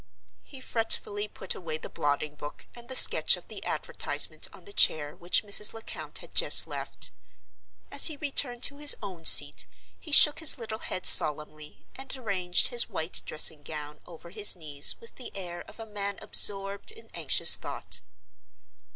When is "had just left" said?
6.25-7.11